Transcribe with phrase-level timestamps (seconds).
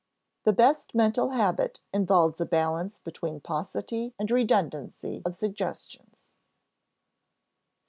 [0.45, 6.31] The best mental habit involves a balance between paucity and redundancy of suggestions.